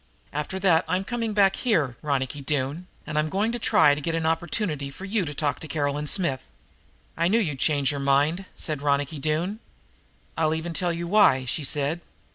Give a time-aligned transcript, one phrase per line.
[0.33, 4.15] After that I'm coming back here, Ronicky Doone, and I'm going to try to get
[4.15, 6.47] an opportunity for you to talk to Caroline Smith."
[7.15, 9.59] "I knew you'd change your mind," said Ronicky Doone.
[10.35, 12.01] "I'll even tell you why," she said.